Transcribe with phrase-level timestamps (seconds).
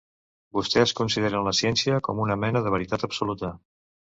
[0.57, 3.53] Vostès consideren la ciència com una mena de veritat absoluta.